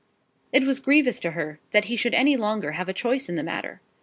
[0.51, 3.43] It was grievous to her that he should any longer have a choice in the
[3.43, 3.81] matter.